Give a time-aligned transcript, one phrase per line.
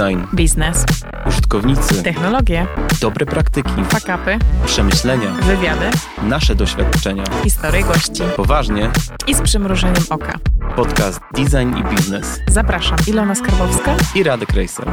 [0.00, 0.84] Design, biznes,
[1.26, 2.66] użytkownicy, technologie,
[3.00, 5.90] dobre praktyki, fakapy, przemyślenia, wywiady,
[6.22, 7.24] nasze doświadczenia.
[7.44, 8.90] historie gości Poważnie,
[9.26, 10.38] i z przymrużeniem oka.
[10.76, 13.96] podcast Design i Biznes Zapraszam, Ilona Skarbowska.
[14.14, 14.88] i Radek Racer.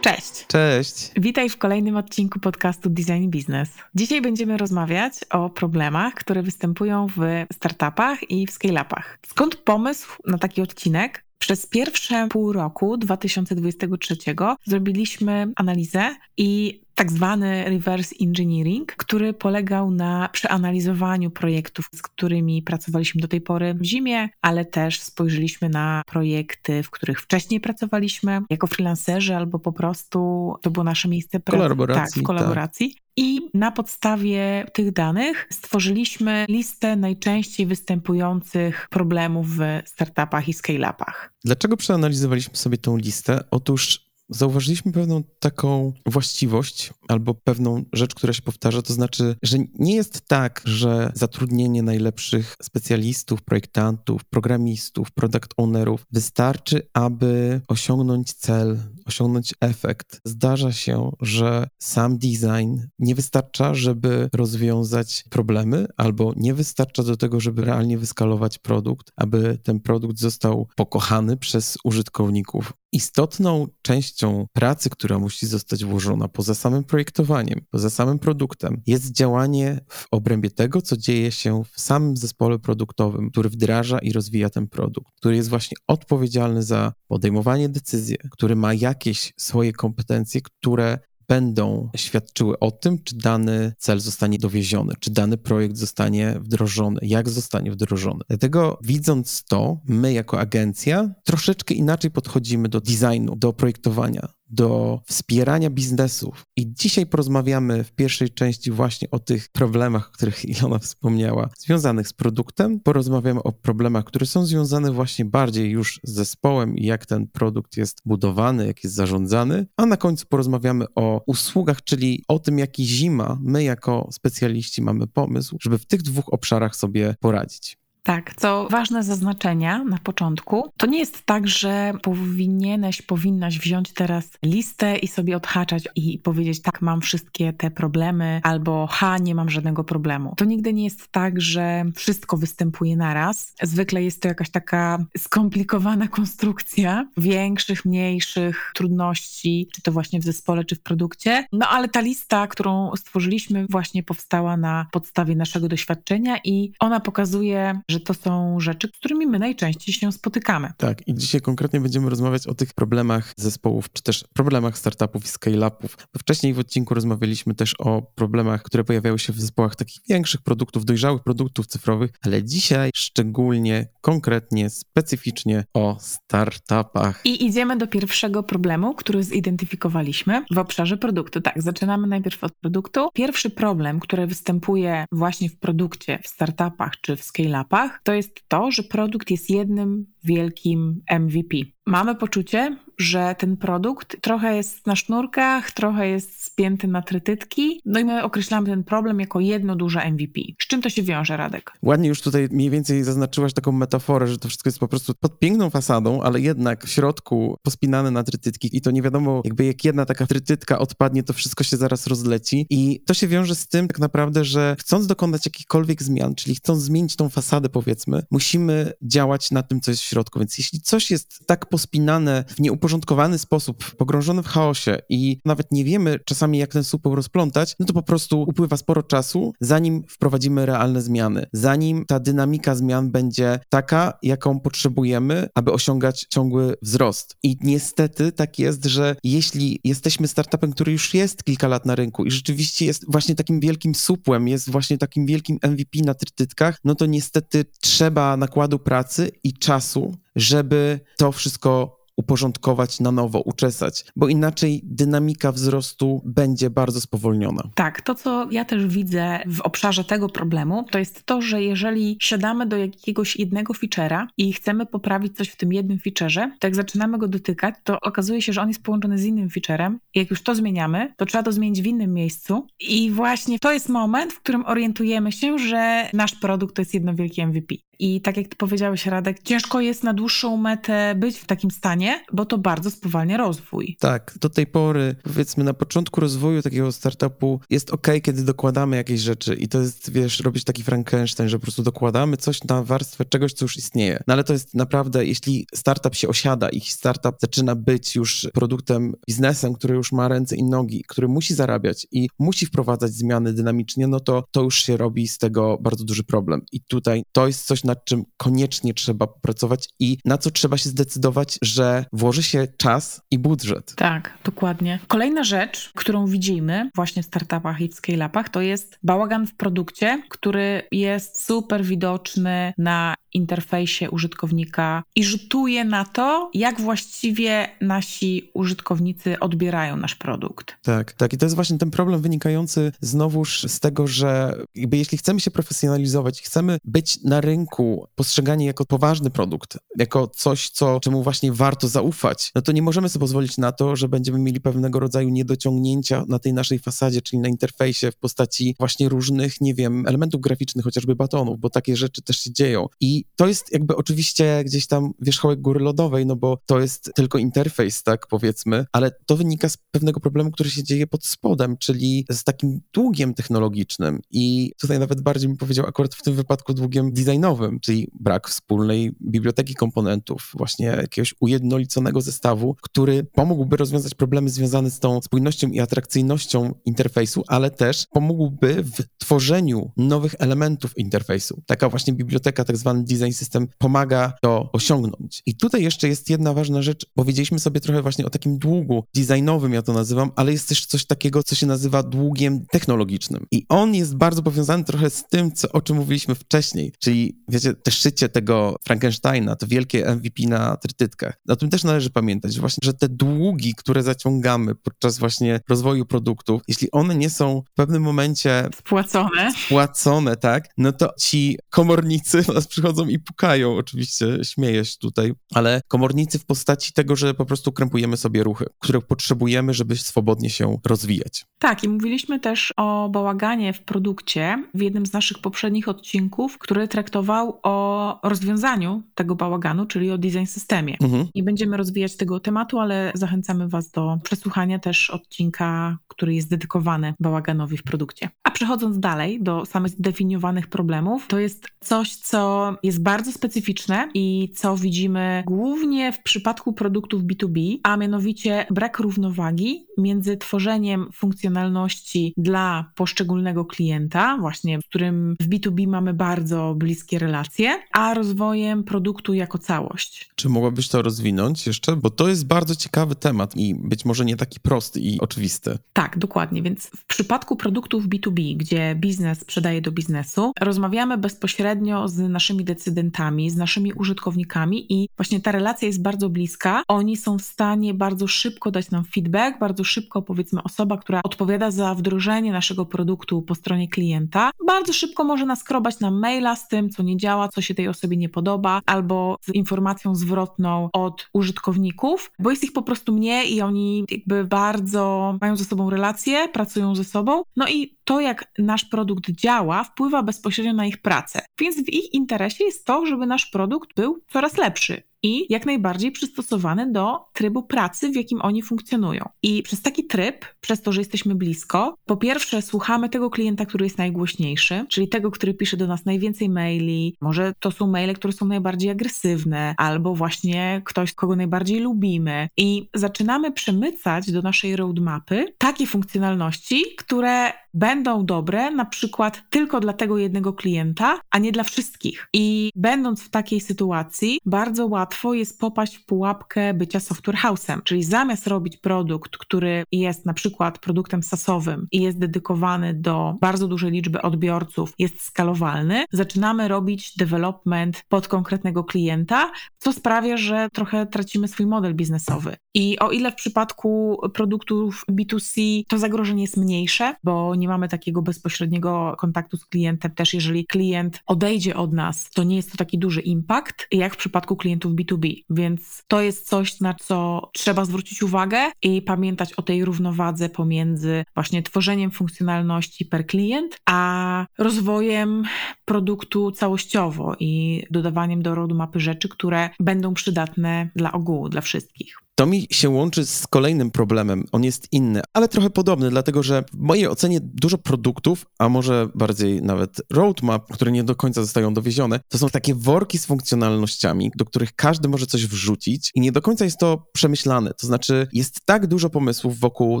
[0.00, 0.46] Cześć.
[0.46, 1.10] Cześć.
[1.16, 3.70] Witaj w kolejnym odcinku podcastu Design Business.
[3.94, 7.20] Dzisiaj będziemy rozmawiać o problemach, które występują w
[7.52, 9.18] startupach i w scale-upach.
[9.26, 11.27] Skąd pomysł na taki odcinek?
[11.38, 14.16] Przez pierwsze pół roku 2023
[14.64, 23.20] zrobiliśmy analizę i tak zwany reverse engineering, który polegał na przeanalizowaniu projektów, z którymi pracowaliśmy
[23.20, 28.66] do tej pory w zimie, ale też spojrzeliśmy na projekty, w których wcześniej pracowaliśmy jako
[28.66, 31.58] freelancerzy albo po prostu to było nasze miejsce pracy.
[31.58, 32.96] Kolaboracji, Tak, w kolaboracji.
[33.16, 41.32] I na podstawie tych danych stworzyliśmy listę najczęściej występujących problemów w startupach i scale-upach.
[41.44, 43.44] Dlaczego przeanalizowaliśmy sobie tą listę?
[43.50, 49.94] Otóż zauważyliśmy pewną taką właściwość albo pewną rzecz, która się powtarza, to znaczy, że nie
[49.94, 59.54] jest tak, że zatrudnienie najlepszych specjalistów, projektantów, programistów, product ownerów wystarczy, aby osiągnąć cel, osiągnąć
[59.60, 60.20] efekt.
[60.24, 67.40] Zdarza się, że sam design nie wystarcza, żeby rozwiązać problemy, albo nie wystarcza do tego,
[67.40, 72.72] żeby realnie wyskalować produkt, aby ten produkt został pokochany przez użytkowników.
[72.92, 79.80] Istotną częścią pracy, która musi zostać włożona poza samym projektowaniem, poza samym produktem, jest działanie
[79.88, 84.68] w obrębie tego, co dzieje się w samym zespole produktowym, który wdraża i rozwija ten
[84.68, 90.98] produkt, który jest właśnie odpowiedzialny za podejmowanie decyzji, który ma jakieś swoje kompetencje, które
[91.28, 97.28] będą świadczyły o tym, czy dany cel zostanie dowieziony, czy dany projekt zostanie wdrożony, jak
[97.28, 98.20] zostanie wdrożony.
[98.28, 105.70] Dlatego widząc to, my jako agencja troszeczkę inaczej podchodzimy do designu, do projektowania do wspierania
[105.70, 106.42] biznesów.
[106.56, 112.08] I dzisiaj porozmawiamy w pierwszej części właśnie o tych problemach, o których Ilona wspomniała, związanych
[112.08, 112.80] z produktem.
[112.80, 117.76] Porozmawiamy o problemach, które są związane właśnie bardziej już z zespołem i jak ten produkt
[117.76, 119.66] jest budowany, jak jest zarządzany.
[119.76, 125.06] A na końcu porozmawiamy o usługach, czyli o tym, jaki zima my jako specjaliści mamy
[125.06, 127.77] pomysł, żeby w tych dwóch obszarach sobie poradzić.
[128.08, 134.30] Tak, co ważne zaznaczenia na początku, to nie jest tak, że powinieneś, powinnaś wziąć teraz
[134.44, 139.50] listę i sobie odhaczać i powiedzieć, tak, mam wszystkie te problemy, albo ha, nie mam
[139.50, 140.34] żadnego problemu.
[140.36, 143.54] To nigdy nie jest tak, że wszystko występuje naraz.
[143.62, 150.64] Zwykle jest to jakaś taka skomplikowana konstrukcja większych, mniejszych trudności, czy to właśnie w zespole,
[150.64, 151.46] czy w produkcie.
[151.52, 157.80] No ale ta lista, którą stworzyliśmy, właśnie powstała na podstawie naszego doświadczenia i ona pokazuje,
[157.88, 160.72] że to są rzeczy, z którymi my najczęściej się spotykamy.
[160.76, 165.28] Tak, i dzisiaj konkretnie będziemy rozmawiać o tych problemach zespołów, czy też problemach startupów i
[165.28, 165.96] scale-upów.
[166.18, 170.84] Wcześniej w odcinku rozmawialiśmy też o problemach, które pojawiały się w zespołach takich większych produktów,
[170.84, 177.20] dojrzałych produktów cyfrowych, ale dzisiaj szczególnie, konkretnie, specyficznie o startupach.
[177.24, 181.40] I idziemy do pierwszego problemu, który zidentyfikowaliśmy w obszarze produktu.
[181.40, 183.08] Tak, zaczynamy najpierw od produktu.
[183.14, 188.70] Pierwszy problem, który występuje właśnie w produkcie, w startupach czy w scale-upach, to jest to,
[188.70, 191.56] że produkt jest jednym wielkim MVP.
[191.86, 198.00] Mamy poczucie, że ten produkt trochę jest na sznurkach, trochę jest spięty na trytytki, no
[198.00, 200.40] i my określamy ten problem jako jedno duże MVP.
[200.62, 201.72] Z czym to się wiąże, Radek?
[201.82, 205.38] Ładnie już tutaj mniej więcej zaznaczyłaś taką metaforę, że to wszystko jest po prostu pod
[205.38, 209.84] piękną fasadą, ale jednak w środku pospinane na trytytki i to nie wiadomo, jakby jak
[209.84, 213.88] jedna taka trytytka odpadnie, to wszystko się zaraz rozleci i to się wiąże z tym
[213.88, 219.50] tak naprawdę, że chcąc dokonać jakichkolwiek zmian, czyli chcąc zmienić tą fasadę powiedzmy, musimy działać
[219.50, 223.84] na tym, co jest w środku, więc jeśli coś jest tak pospinane w nieuporządkowany sposób,
[223.96, 228.02] pogrążone w chaosie i nawet nie wiemy czasami, jak ten supeł rozplątać, no to po
[228.02, 234.60] prostu upływa sporo czasu, zanim wprowadzimy realne zmiany, zanim ta dynamika zmian będzie taka, jaką
[234.60, 237.36] potrzebujemy, aby osiągać ciągły wzrost.
[237.42, 242.24] I niestety tak jest, że jeśli jesteśmy startupem, który już jest kilka lat na rynku
[242.24, 246.94] i rzeczywiście jest właśnie takim wielkim supłem, jest właśnie takim wielkim MVP na trytytkach, no
[246.94, 249.97] to niestety trzeba nakładu pracy i czasu,
[250.36, 257.62] żeby to wszystko uporządkować na nowo, uczesać, bo inaczej dynamika wzrostu będzie bardzo spowolniona.
[257.74, 262.16] Tak, to co ja też widzę w obszarze tego problemu, to jest to, że jeżeli
[262.20, 266.74] siadamy do jakiegoś jednego feature'a i chcemy poprawić coś w tym jednym featureze, to jak
[266.74, 270.30] zaczynamy go dotykać, to okazuje się, że on jest połączony z innym featurem i jak
[270.30, 274.32] już to zmieniamy, to trzeba to zmienić w innym miejscu i właśnie to jest moment,
[274.32, 277.74] w którym orientujemy się, że nasz produkt to jest jedno wielkie MVP.
[277.98, 282.24] I tak jak ty powiedziałeś, Radek, ciężko jest na dłuższą metę być w takim stanie,
[282.32, 283.96] bo to bardzo spowalnia rozwój.
[284.00, 289.20] Tak, do tej pory, powiedzmy, na początku rozwoju takiego startupu jest ok, kiedy dokładamy jakieś
[289.20, 293.24] rzeczy i to jest, wiesz, robić taki Frankenstein, że po prostu dokładamy coś na warstwę
[293.24, 294.22] czegoś, co już istnieje.
[294.26, 299.14] No ale to jest naprawdę, jeśli startup się osiada i startup zaczyna być już produktem,
[299.28, 304.06] biznesem, który już ma ręce i nogi, który musi zarabiać i musi wprowadzać zmiany dynamicznie,
[304.06, 306.62] no to to już się robi z tego bardzo duży problem.
[306.72, 310.88] I tutaj to jest coś, nad czym koniecznie trzeba pracować i na co trzeba się
[310.88, 313.94] zdecydować, że włoży się czas i budżet.
[313.94, 314.98] Tak, dokładnie.
[315.08, 320.22] Kolejna rzecz, którą widzimy właśnie w startupach i w scale-upach, to jest bałagan w produkcie,
[320.28, 329.40] który jest super widoczny na interfejsie użytkownika i rzutuje na to, jak właściwie nasi użytkownicy
[329.40, 330.76] odbierają nasz produkt.
[330.82, 331.32] Tak, tak.
[331.32, 335.50] I to jest właśnie ten problem wynikający znowuż z tego, że jakby jeśli chcemy się
[335.50, 341.88] profesjonalizować, chcemy być na rynku postrzegani jako poważny produkt, jako coś, co, czemu właśnie warto
[341.88, 346.24] zaufać, no to nie możemy sobie pozwolić na to, że będziemy mieli pewnego rodzaju niedociągnięcia
[346.28, 350.84] na tej naszej fasadzie, czyli na interfejsie w postaci właśnie różnych, nie wiem, elementów graficznych,
[350.84, 352.86] chociażby batonów, bo takie rzeczy też się dzieją.
[353.00, 357.38] I to jest jakby oczywiście gdzieś tam wierzchołek góry lodowej, no bo to jest tylko
[357.38, 362.26] interfejs, tak powiedzmy, ale to wynika z pewnego problemu, który się dzieje pod spodem, czyli
[362.30, 367.12] z takim długiem technologicznym i tutaj nawet bardziej bym powiedział akurat w tym wypadku długiem
[367.12, 374.90] designowym, czyli brak wspólnej biblioteki komponentów, właśnie jakiegoś ujednoliconego zestawu, który pomógłby rozwiązać problemy związane
[374.90, 381.62] z tą spójnością i atrakcyjnością interfejsu, ale też pomógłby w tworzeniu nowych elementów interfejsu.
[381.66, 385.42] Taka właśnie biblioteka, tak zwany design system pomaga to osiągnąć.
[385.46, 387.06] I tutaj jeszcze jest jedna ważna rzecz.
[387.14, 391.06] Powiedzieliśmy sobie trochę właśnie o takim długu designowym, ja to nazywam, ale jest też coś
[391.06, 393.46] takiego, co się nazywa długiem technologicznym.
[393.50, 397.74] I on jest bardzo powiązany trochę z tym, co, o czym mówiliśmy wcześniej, czyli wiecie,
[397.74, 401.34] te szycie tego Frankensteina, to wielkie MVP na trytytkach.
[401.48, 406.62] O tym też należy pamiętać, właśnie, że te długi, które zaciągamy podczas właśnie rozwoju produktów,
[406.68, 412.66] jeśli one nie są w pewnym momencie spłacone, spłacone tak, no to ci komornicy nas
[412.66, 417.72] przychodzą i pukają, oczywiście śmieję się tutaj, ale komornicy w postaci tego, że po prostu
[417.72, 421.46] krępujemy sobie ruchy, których potrzebujemy, żeby swobodnie się rozwijać.
[421.58, 426.88] Tak, i mówiliśmy też o bałaganie w produkcie w jednym z naszych poprzednich odcinków, który
[426.88, 430.96] traktował o rozwiązaniu tego bałaganu, czyli o design systemie.
[431.02, 431.26] Mhm.
[431.34, 437.14] Nie będziemy rozwijać tego tematu, ale zachęcamy Was do przesłuchania też odcinka, który jest dedykowany
[437.20, 438.30] bałaganowi w produkcie.
[438.58, 444.76] Przechodząc dalej do samych zdefiniowanych problemów, to jest coś, co jest bardzo specyficzne i co
[444.76, 453.64] widzimy głównie w przypadku produktów B2B, a mianowicie brak równowagi między tworzeniem funkcjonalności dla poszczególnego
[453.64, 460.30] klienta, właśnie z którym w B2B mamy bardzo bliskie relacje, a rozwojem produktu jako całość.
[460.34, 461.96] Czy mogłabyś to rozwinąć jeszcze?
[461.96, 465.78] Bo to jest bardzo ciekawy temat i być może nie taki prosty i oczywisty.
[465.92, 466.62] Tak, dokładnie.
[466.62, 473.50] Więc w przypadku produktów B2B, gdzie biznes sprzedaje do biznesu, rozmawiamy bezpośrednio z naszymi decydentami,
[473.50, 476.82] z naszymi użytkownikami i właśnie ta relacja jest bardzo bliska.
[476.88, 481.70] Oni są w stanie bardzo szybko dać nam feedback, bardzo szybko powiedzmy osoba, która odpowiada
[481.70, 486.90] za wdrożenie naszego produktu po stronie klienta, bardzo szybko może naskrobać nam maila z tym,
[486.90, 492.30] co nie działa, co się tej osobie nie podoba, albo z informacją zwrotną od użytkowników,
[492.38, 496.94] bo jest ich po prostu mniej i oni jakby bardzo mają ze sobą relacje, pracują
[496.94, 497.42] ze sobą.
[497.56, 501.40] No i to, jak nasz produkt działa, wpływa bezpośrednio na ich pracę.
[501.60, 506.12] Więc w ich interesie jest to, żeby nasz produkt był coraz lepszy i jak najbardziej
[506.12, 509.28] przystosowany do trybu pracy, w jakim oni funkcjonują.
[509.42, 513.84] I przez taki tryb, przez to, że jesteśmy blisko, po pierwsze słuchamy tego klienta, który
[513.84, 518.32] jest najgłośniejszy, czyli tego, który pisze do nas najwięcej maili, może to są maile, które
[518.32, 522.48] są najbardziej agresywne, albo właśnie ktoś, kogo najbardziej lubimy.
[522.56, 529.92] I zaczynamy przemycać do naszej roadmapy takie funkcjonalności, które będą dobre na przykład tylko dla
[529.92, 532.28] tego jednego klienta, a nie dla wszystkich.
[532.32, 538.04] I będąc w takiej sytuacji, bardzo łatwo jest popaść w pułapkę bycia software house'em, czyli
[538.04, 543.90] zamiast robić produkt, który jest na przykład produktem sasowym i jest dedykowany do bardzo dużej
[543.90, 551.48] liczby odbiorców, jest skalowalny, zaczynamy robić development pod konkretnego klienta, co sprawia, że trochę tracimy
[551.48, 552.56] swój model biznesowy.
[552.74, 558.22] I o ile w przypadku produktów B2C to zagrożenie jest mniejsze, bo nie mamy takiego
[558.22, 562.98] bezpośredniego kontaktu z klientem, też jeżeli klient odejdzie od nas, to nie jest to taki
[562.98, 565.44] duży impact, jak w przypadku klientów B2B.
[565.50, 571.24] Więc to jest coś, na co trzeba zwrócić uwagę i pamiętać o tej równowadze pomiędzy
[571.34, 575.42] właśnie tworzeniem funkcjonalności per klient, a rozwojem
[575.84, 582.27] produktu całościowo i dodawaniem do roadmapy rzeczy, które będą przydatne dla ogółu, dla wszystkich.
[582.38, 584.44] To mi się łączy z kolejnym problemem.
[584.52, 589.08] On jest inny, ale trochę podobny, dlatego że w mojej ocenie dużo produktów, a może
[589.14, 594.30] bardziej nawet roadmap, które nie do końca zostają dowiezione, to są takie worki z funkcjonalnościami,
[594.36, 597.74] do których każdy może coś wrzucić i nie do końca jest to przemyślane.
[597.74, 600.00] To znaczy, jest tak dużo pomysłów wokół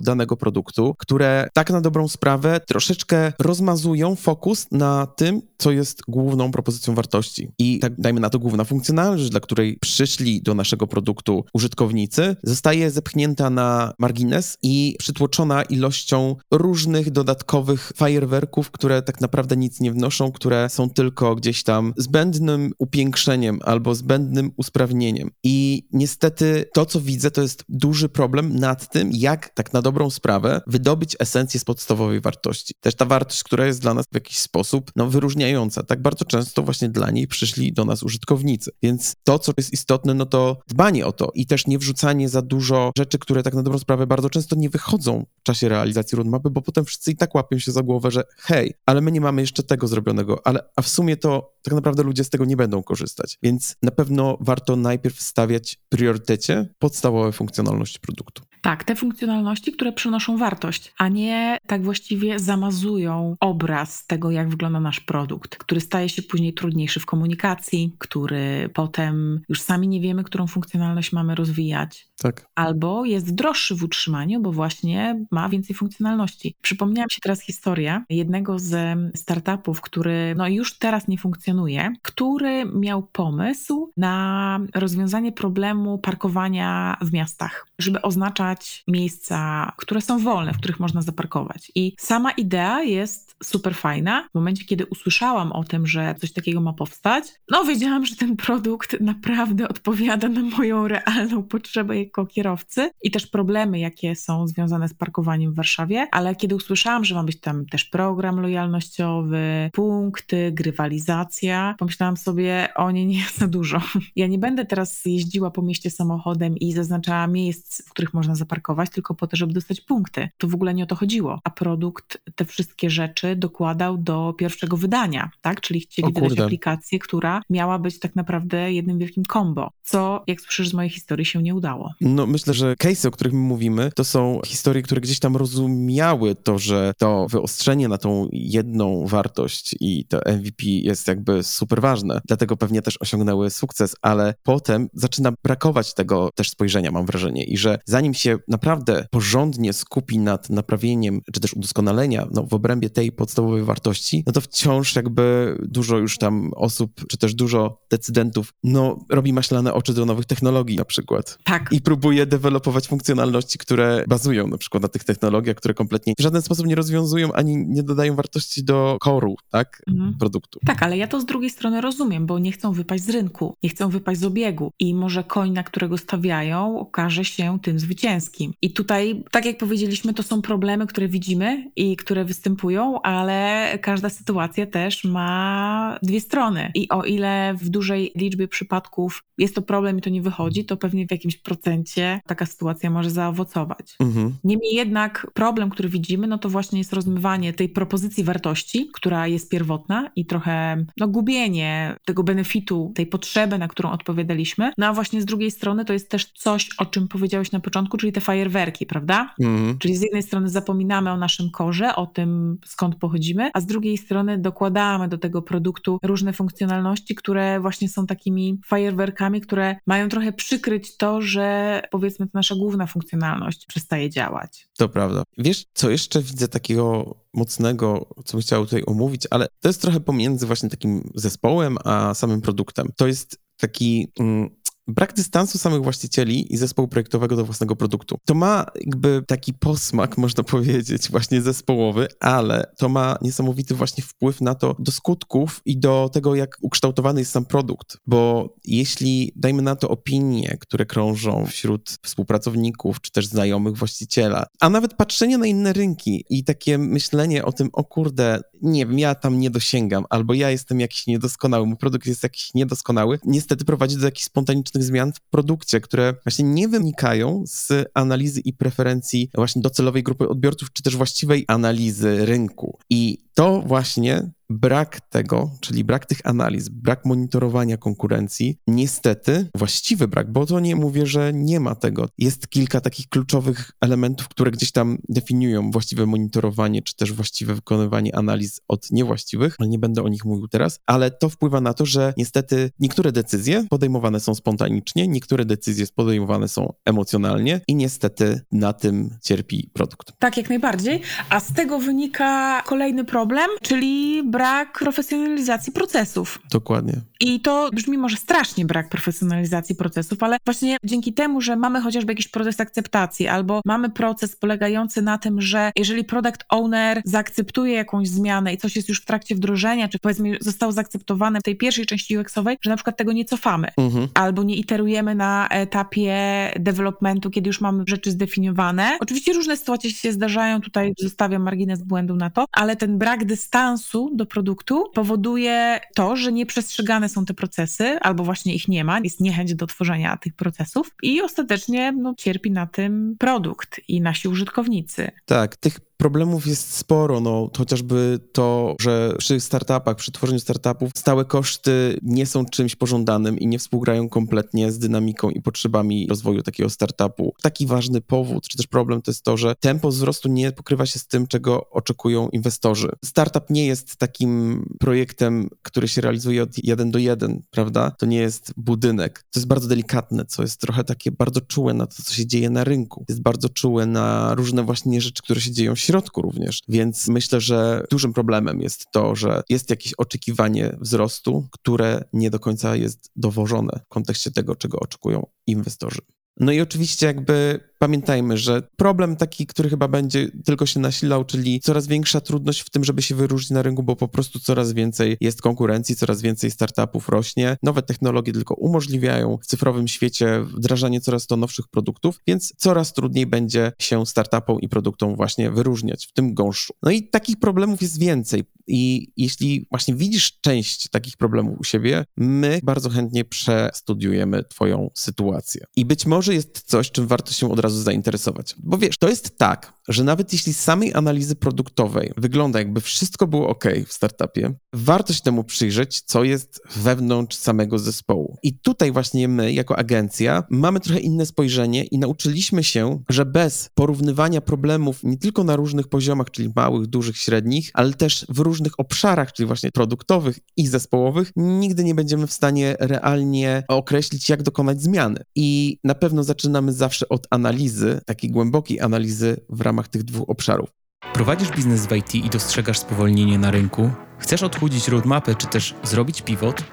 [0.00, 6.50] danego produktu, które tak na dobrą sprawę troszeczkę rozmazują fokus na tym, co jest główną
[6.50, 7.48] propozycją wartości.
[7.58, 12.90] I tak dajmy na to główna funkcjonalność, dla której przyszli do naszego produktu użytkownicy, zostaje
[12.90, 20.32] zepchnięta na margines i przytłoczona ilością różnych dodatkowych fajerwerków, które tak naprawdę nic nie wnoszą,
[20.32, 25.30] które są tylko gdzieś tam zbędnym upiększeniem albo zbędnym usprawnieniem.
[25.44, 30.10] I niestety to, co widzę, to jest duży problem nad tym, jak tak na dobrą
[30.10, 32.74] sprawę wydobyć esencję z podstawowej wartości.
[32.80, 35.82] Też ta wartość, która jest dla nas w jakiś sposób no, wyróżniająca.
[35.82, 38.70] Tak bardzo często właśnie dla niej przyszli do nas użytkownicy.
[38.82, 42.42] Więc to, co jest istotne, no to dbanie o to i też nie wrzucanie za
[42.42, 46.50] dużo rzeczy, które tak na dobrą sprawę bardzo często nie wychodzą w czasie realizacji roadmapy,
[46.50, 49.40] bo potem wszyscy i tak łapią się za głowę, że hej, ale my nie mamy
[49.40, 52.82] jeszcze tego zrobionego, ale a w sumie to tak naprawdę ludzie z tego nie będą
[52.82, 53.38] korzystać.
[53.42, 58.42] Więc na pewno warto najpierw stawiać w priorytecie podstawowe funkcjonalności produktu.
[58.62, 64.80] Tak, te funkcjonalności, które przynoszą wartość, a nie tak właściwie zamazują obraz tego, jak wygląda
[64.80, 70.24] nasz produkt, który staje się później trudniejszy w komunikacji, który potem już sami nie wiemy,
[70.24, 72.07] którą funkcjonalność mamy rozwijać.
[72.22, 72.46] Tak.
[72.54, 76.54] Albo jest droższy w utrzymaniu, bo właśnie ma więcej funkcjonalności.
[76.62, 83.02] Przypomniałam się teraz historię jednego z startupów, który no już teraz nie funkcjonuje, który miał
[83.02, 90.80] pomysł na rozwiązanie problemu parkowania w miastach, żeby oznaczać miejsca, które są wolne, w których
[90.80, 91.72] można zaparkować.
[91.74, 94.28] I sama idea jest super fajna.
[94.30, 98.36] W momencie, kiedy usłyszałam o tym, że coś takiego ma powstać, no wiedziałam, że ten
[98.36, 104.88] produkt naprawdę odpowiada na moją realną potrzebę jako kierowcy i też problemy, jakie są związane
[104.88, 110.52] z parkowaniem w Warszawie, ale kiedy usłyszałam, że ma być tam też program lojalnościowy, punkty,
[110.52, 113.80] grywalizacja, pomyślałam sobie, o nie, nie za dużo.
[114.16, 118.90] Ja nie będę teraz jeździła po mieście samochodem i zaznaczała miejsc, w których można zaparkować,
[118.90, 120.28] tylko po to, żeby dostać punkty.
[120.38, 121.40] To w ogóle nie o to chodziło.
[121.44, 125.60] A produkt te wszystkie rzeczy dokładał do pierwszego wydania, tak?
[125.60, 130.68] Czyli chcieli wydać aplikację, która miała być tak naprawdę jednym wielkim combo, co, jak słyszysz
[130.68, 131.92] z mojej historii, się nie udało.
[132.00, 136.34] No myślę, że case, o których my mówimy, to są historie, które gdzieś tam rozumiały
[136.34, 142.20] to, że to wyostrzenie na tą jedną wartość i to MVP jest jakby super ważne.
[142.28, 147.44] Dlatego pewnie też osiągnęły sukces, ale potem zaczyna brakować tego też spojrzenia, mam wrażenie.
[147.44, 152.90] I że zanim się naprawdę porządnie skupi nad naprawieniem, czy też udoskonalenia no, w obrębie
[152.90, 158.52] tej podstawowej wartości, no to wciąż jakby dużo już tam osób, czy też dużo decydentów,
[158.64, 161.38] no robi maślane oczy do nowych technologii na przykład.
[161.44, 161.68] Tak.
[161.72, 166.42] I próbuje dewelopować funkcjonalności, które bazują na przykład na tych technologiach, które kompletnie w żaden
[166.42, 170.14] sposób nie rozwiązują ani nie dodają wartości do koru, tak, mhm.
[170.18, 170.60] produktu.
[170.66, 173.68] Tak, ale ja to z drugiej strony rozumiem, bo nie chcą wypaść z rynku, nie
[173.68, 178.52] chcą wypaść z obiegu i może koń, na którego stawiają, okaże się tym zwycięskim.
[178.62, 184.08] I tutaj, tak jak powiedzieliśmy, to są problemy, które widzimy i które występują, ale każda
[184.08, 186.70] sytuacja też ma dwie strony.
[186.74, 190.76] I o ile w dużej liczbie przypadków jest to problem i to nie wychodzi, to
[190.76, 191.77] pewnie w jakimś procencie
[192.26, 193.96] taka sytuacja może zaowocować.
[194.00, 194.36] Mhm.
[194.44, 199.50] Niemniej jednak problem, który widzimy, no to właśnie jest rozmywanie tej propozycji wartości, która jest
[199.50, 204.72] pierwotna i trochę no, gubienie tego benefitu, tej potrzeby, na którą odpowiadaliśmy.
[204.78, 207.96] No a właśnie z drugiej strony to jest też coś, o czym powiedziałeś na początku,
[207.96, 209.34] czyli te fajerwerki, prawda?
[209.40, 209.78] Mhm.
[209.78, 213.98] Czyli z jednej strony zapominamy o naszym korze, o tym skąd pochodzimy, a z drugiej
[213.98, 220.32] strony dokładamy do tego produktu różne funkcjonalności, które właśnie są takimi fajerwerkami, które mają trochę
[220.32, 224.68] przykryć to, że powiedzmy to nasza główna funkcjonalność przestaje działać.
[224.78, 225.22] To prawda.
[225.38, 230.00] Wiesz, co jeszcze widzę takiego mocnego, co bym chciał tutaj omówić, ale to jest trochę
[230.00, 232.88] pomiędzy właśnie takim zespołem, a samym produktem.
[232.96, 234.50] To jest taki mm,
[234.88, 238.18] brak dystansu samych właścicieli i zespołu projektowego do własnego produktu.
[238.24, 244.40] To ma jakby taki posmak, można powiedzieć, właśnie zespołowy, ale to ma niesamowity właśnie wpływ
[244.40, 247.96] na to, do skutków i do tego, jak ukształtowany jest sam produkt.
[248.06, 254.70] Bo jeśli, dajmy na to opinie, które krążą wśród współpracowników, czy też znajomych właściciela, a
[254.70, 259.14] nawet patrzenie na inne rynki i takie myślenie o tym, o kurde, nie wiem, ja
[259.14, 263.96] tam nie dosięgam, albo ja jestem jakiś niedoskonały, mój produkt jest jakiś niedoskonały, niestety prowadzi
[263.96, 269.62] do jakichś spontanicznych zmian w produkcie, które właśnie nie wynikają z analizy i preferencji właśnie
[269.62, 272.78] docelowej grupy odbiorców, czy też właściwej analizy rynku.
[272.90, 280.32] I to właśnie brak tego, czyli brak tych analiz, brak monitorowania konkurencji, niestety właściwy brak,
[280.32, 282.08] bo to nie mówię, że nie ma tego.
[282.18, 288.16] Jest kilka takich kluczowych elementów, które gdzieś tam definiują właściwe monitorowanie, czy też właściwe wykonywanie
[288.16, 291.86] analiz od niewłaściwych, ale nie będę o nich mówił teraz, ale to wpływa na to,
[291.86, 298.72] że niestety niektóre decyzje podejmowane są spontanicznie, niektóre decyzje podejmowane są emocjonalnie i niestety na
[298.72, 300.12] tym cierpi produkt.
[300.18, 301.02] Tak, jak najbardziej.
[301.30, 304.37] A z tego wynika kolejny problem, czyli brak
[304.78, 306.38] profesjonalizacji procesów.
[306.50, 306.92] Dokładnie.
[307.20, 312.12] I to brzmi może strasznie brak profesjonalizacji procesów, ale właśnie dzięki temu, że mamy chociażby
[312.12, 318.08] jakiś proces akceptacji, albo mamy proces polegający na tym, że jeżeli product owner zaakceptuje jakąś
[318.08, 321.86] zmianę i coś jest już w trakcie wdrożenia, czy powiedzmy zostało zaakceptowane w tej pierwszej
[321.86, 324.08] części UX-owej, że na przykład tego nie cofamy, Mhm.
[324.14, 326.14] albo nie iterujemy na etapie
[326.60, 328.96] developmentu, kiedy już mamy rzeczy zdefiniowane.
[329.00, 334.10] Oczywiście różne sytuacje się zdarzają, tutaj zostawiam margines błędu na to, ale ten brak dystansu
[334.14, 339.20] do produktu powoduje to, że nieprzestrzegane są te procesy, albo właśnie ich nie ma, jest
[339.20, 345.10] niechęć do tworzenia tych procesów i ostatecznie no, cierpi na tym produkt i nasi użytkownicy.
[345.26, 351.24] Tak, tych problemów jest sporo, no chociażby to, że przy startupach, przy tworzeniu startupów stałe
[351.24, 356.70] koszty nie są czymś pożądanym i nie współgrają kompletnie z dynamiką i potrzebami rozwoju takiego
[356.70, 357.34] startupu.
[357.42, 360.98] Taki ważny powód, czy też problem to jest to, że tempo wzrostu nie pokrywa się
[360.98, 362.90] z tym, czego oczekują inwestorzy.
[363.04, 367.90] Startup nie jest takim projektem, który się realizuje od jeden do jeden, prawda?
[367.90, 369.24] To nie jest budynek.
[369.30, 372.50] To jest bardzo delikatne, co jest trochę takie bardzo czułe na to, co się dzieje
[372.50, 373.04] na rynku.
[373.08, 376.60] Jest bardzo czułe na różne właśnie rzeczy, które się dzieją w środku również.
[376.68, 382.40] Więc myślę, że dużym problemem jest to, że jest jakieś oczekiwanie wzrostu, które nie do
[382.40, 386.00] końca jest dowożone w kontekście tego, czego oczekują inwestorzy.
[386.40, 391.60] No i oczywiście jakby pamiętajmy, że problem taki, który chyba będzie tylko się nasilał, czyli
[391.60, 395.16] coraz większa trudność w tym, żeby się wyróżnić na rynku, bo po prostu coraz więcej
[395.20, 401.26] jest konkurencji, coraz więcej startupów rośnie, nowe technologie tylko umożliwiają w cyfrowym świecie wdrażanie coraz
[401.26, 406.34] to nowszych produktów, więc coraz trudniej będzie się startupom i produktom właśnie wyróżniać w tym
[406.34, 406.74] gąszczu.
[406.82, 408.44] No i takich problemów jest więcej.
[408.70, 415.64] I jeśli właśnie widzisz część takich problemów u siebie, my bardzo chętnie przestudiujemy Twoją sytuację.
[415.76, 418.54] I być może jest coś, czym warto się od razu zainteresować.
[418.58, 423.26] Bo wiesz, to jest tak, że nawet jeśli z samej analizy produktowej wygląda, jakby wszystko
[423.26, 428.36] było ok w startupie, warto się temu przyjrzeć, co jest wewnątrz samego zespołu.
[428.42, 433.70] I tutaj właśnie my, jako agencja, mamy trochę inne spojrzenie i nauczyliśmy się, że bez
[433.74, 438.80] porównywania problemów nie tylko na różnych poziomach, czyli małych, dużych, średnich, ale też w różnych
[438.80, 444.82] obszarach, czyli właśnie produktowych i zespołowych, nigdy nie będziemy w stanie realnie określić, jak dokonać
[444.82, 445.20] zmiany.
[445.34, 450.68] I na pewno zaczynamy zawsze od analizy, takiej głębokiej analizy w ramach tych dwóch obszarów.
[451.12, 453.90] Prowadzisz biznes w IT i dostrzegasz spowolnienie na rynku?
[454.18, 456.64] Chcesz odchudzić roadmapę czy też zrobić pivot?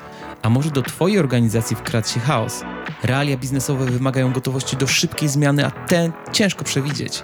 [0.42, 2.64] A może do Twojej organizacji wkradł się chaos?
[3.04, 7.24] Realia biznesowe wymagają gotowości do szybkiej zmiany, a ten ciężko przewidzieć.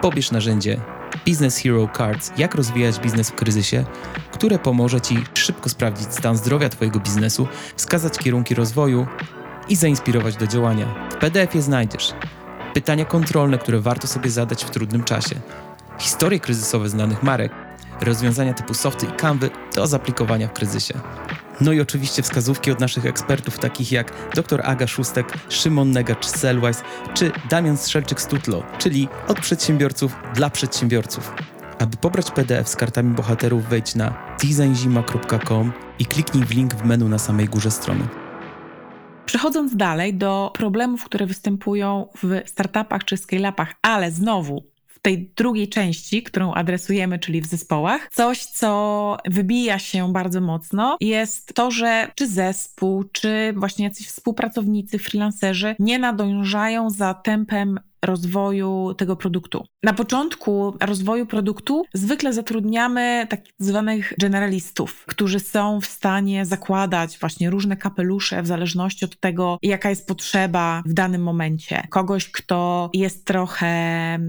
[0.00, 0.80] Pobierz narzędzie
[1.26, 3.84] Business Hero Cards, jak rozwijać biznes w kryzysie,
[4.32, 9.06] które pomoże Ci szybko sprawdzić stan zdrowia Twojego biznesu, wskazać kierunki rozwoju
[9.68, 11.08] i zainspirować do działania.
[11.10, 12.12] W PDF-ie znajdziesz
[12.76, 15.36] pytania kontrolne, które warto sobie zadać w trudnym czasie,
[15.98, 17.52] historie kryzysowe znanych marek,
[18.00, 20.94] rozwiązania typu softy i canvy do zaplikowania w kryzysie.
[21.60, 26.44] No i oczywiście wskazówki od naszych ekspertów, takich jak dr Aga Szóstek, Szymon Negacz z
[27.14, 31.32] czy Damian Strzelczyk z Tutlo, czyli od przedsiębiorców dla przedsiębiorców.
[31.78, 37.08] Aby pobrać PDF z kartami bohaterów, wejdź na designzima.com i kliknij w link w menu
[37.08, 38.25] na samej górze strony.
[39.26, 45.68] Przechodząc dalej do problemów, które występują w startupach czy scale-upach, ale znowu w tej drugiej
[45.68, 52.10] części, którą adresujemy, czyli w zespołach, coś, co wybija się bardzo mocno, jest to, że
[52.14, 59.66] czy zespół, czy właśnie jacyś współpracownicy, freelancerzy nie nadążają za tempem rozwoju tego produktu.
[59.82, 67.50] Na początku rozwoju produktu zwykle zatrudniamy tak zwanych generalistów, którzy są w stanie zakładać właśnie
[67.50, 71.86] różne kapelusze w zależności od tego, jaka jest potrzeba w danym momencie.
[71.90, 73.66] Kogoś, kto jest trochę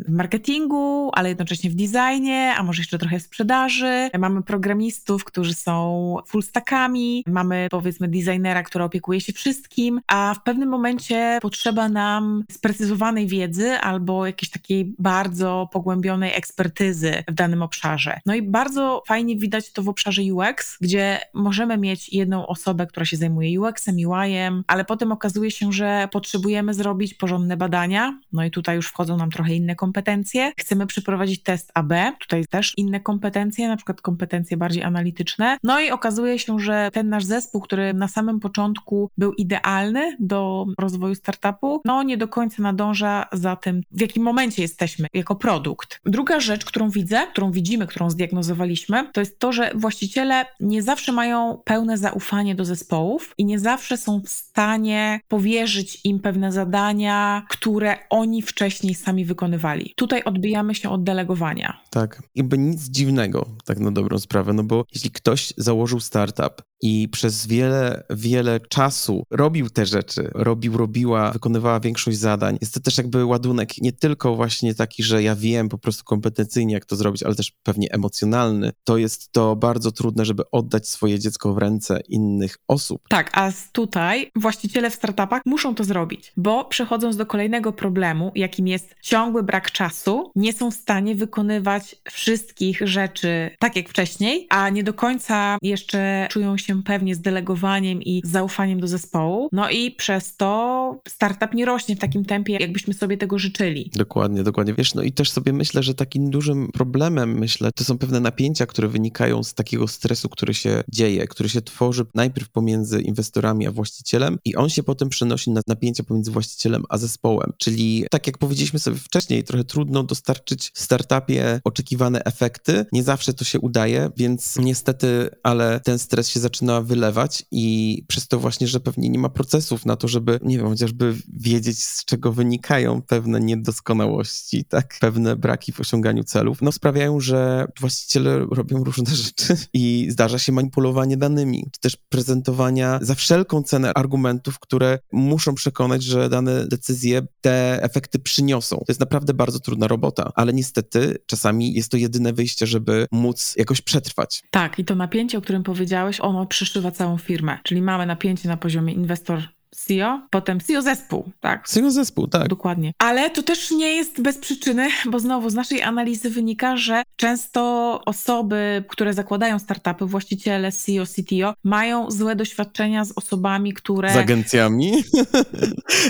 [0.07, 4.09] w marketingu, ale jednocześnie w designie, a może jeszcze trochę w sprzedaży.
[4.19, 10.43] Mamy programistów, którzy są full stackami, mamy powiedzmy designera, który opiekuje się wszystkim, a w
[10.43, 17.61] pewnym momencie potrzeba nam sprecyzowanej wiedzy, wiedzy albo jakiejś takiej bardzo pogłębionej ekspertyzy w danym
[17.61, 18.19] obszarze.
[18.25, 23.05] No i bardzo fajnie widać to w obszarze UX, gdzie możemy mieć jedną osobę, która
[23.05, 28.51] się zajmuje UX-em, UI-em, ale potem okazuje się, że potrzebujemy zrobić porządne badania, no i
[28.51, 30.51] tutaj już wchodzą nam trochę inne kompetencje.
[30.57, 35.57] Chcemy przeprowadzić test AB, tutaj też inne kompetencje, na przykład kompetencje bardziej analityczne.
[35.63, 40.65] No i okazuje się, że ten nasz zespół, który na samym początku był idealny do
[40.79, 45.99] rozwoju startupu, no nie do końca nadąża za tym, w jakim momencie jesteśmy jako produkt.
[46.05, 51.11] Druga rzecz, którą widzę, którą widzimy, którą zdiagnozowaliśmy, to jest to, że właściciele nie zawsze
[51.11, 57.45] mają pełne zaufanie do zespołów i nie zawsze są w stanie powierzyć im pewne zadania,
[57.49, 59.93] które oni wcześniej sami wykonywali.
[59.95, 61.81] Tutaj odbijamy się od delegowania.
[61.89, 67.09] Tak, jakby nic dziwnego, tak na dobrą sprawę, no bo jeśli ktoś założył startup i
[67.11, 72.57] przez wiele, wiele czasu robił te rzeczy, robił, robiła, wykonywała większość zadań.
[72.61, 76.73] Jest to też jakby ładunek nie tylko właśnie taki, że ja wiem po prostu kompetencyjnie,
[76.73, 78.71] jak to zrobić, ale też pewnie emocjonalny.
[78.83, 83.01] To jest to bardzo trudne, żeby oddać swoje dziecko w ręce innych osób.
[83.09, 88.67] Tak, a tutaj właściciele w startupach muszą to zrobić, bo przechodząc do kolejnego problemu, jakim
[88.67, 94.69] jest ciągły brak czasu, nie są w stanie wykonywać wszystkich rzeczy tak jak wcześniej, a
[94.69, 99.49] nie do końca jeszcze czują się się pewnie z delegowaniem i zaufaniem do zespołu.
[99.51, 103.91] No i przez to startup nie rośnie w takim tempie, jakbyśmy sobie tego życzyli.
[103.95, 104.73] Dokładnie, dokładnie.
[104.73, 108.65] Wiesz, no i też sobie myślę, że takim dużym problemem, myślę, to są pewne napięcia,
[108.65, 113.71] które wynikają z takiego stresu, który się dzieje, który się tworzy najpierw pomiędzy inwestorami a
[113.71, 117.53] właścicielem i on się potem przenosi na napięcia pomiędzy właścicielem a zespołem.
[117.57, 122.85] Czyli tak jak powiedzieliśmy sobie wcześniej, trochę trudno dostarczyć startupie oczekiwane efekty.
[122.91, 128.03] Nie zawsze to się udaje, więc niestety, ale ten stres się zaczyna zaczyna wylewać i
[128.07, 131.83] przez to właśnie, że pewnie nie ma procesów na to, żeby, nie wiem, chociażby wiedzieć,
[131.83, 138.45] z czego wynikają pewne niedoskonałości, tak, pewne braki w osiąganiu celów, no sprawiają, że właściciele
[138.51, 144.59] robią różne rzeczy i zdarza się manipulowanie danymi, czy też prezentowania za wszelką cenę argumentów,
[144.59, 148.77] które muszą przekonać, że dane decyzje te efekty przyniosą.
[148.77, 153.53] To jest naprawdę bardzo trudna robota, ale niestety czasami jest to jedyne wyjście, żeby móc
[153.57, 154.43] jakoś przetrwać.
[154.51, 157.57] Tak, i to napięcie, o którym powiedziałeś, ono przyszywa całą firmę.
[157.63, 159.41] Czyli mamy napięcie na poziomie inwestor
[159.77, 161.67] CEO, potem CEO zespół, tak?
[161.67, 162.47] CEO zespół, tak.
[162.47, 162.93] Dokładnie.
[162.99, 168.01] Ale to też nie jest bez przyczyny, bo znowu z naszej analizy wynika, że często
[168.05, 174.13] osoby, które zakładają startupy, właściciele, CEO, CTO, mają złe doświadczenia z osobami, które...
[174.13, 175.03] Z agencjami?